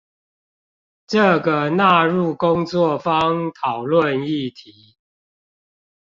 [1.05, 4.95] 這個納入工作坊討論議題